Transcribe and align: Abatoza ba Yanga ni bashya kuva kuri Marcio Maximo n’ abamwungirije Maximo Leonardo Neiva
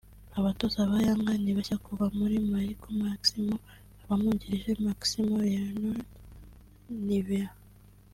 Abatoza 0.39 0.79
ba 0.91 0.97
Yanga 1.07 1.31
ni 1.43 1.51
bashya 1.57 1.77
kuva 1.85 2.05
kuri 2.15 2.35
Marcio 2.51 2.91
Maximo 3.05 3.55
n’ 3.95 3.99
abamwungirije 4.03 4.71
Maximo 4.87 5.31
Leonardo 5.43 5.91
Neiva 7.05 7.45